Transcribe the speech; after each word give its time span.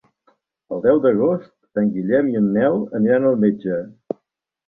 El 0.75 0.79
deu 0.85 1.01
d'agost 1.01 1.81
en 1.83 1.91
Guillem 1.97 2.31
i 2.31 2.39
en 2.41 2.47
Nel 2.55 2.79
aniran 3.01 3.27
al 3.33 3.39
metge. 3.45 3.77